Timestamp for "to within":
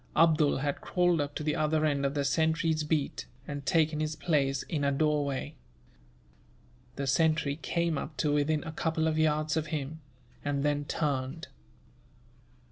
8.17-8.63